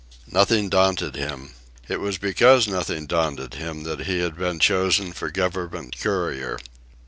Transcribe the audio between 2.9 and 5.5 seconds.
daunted him that he had been chosen for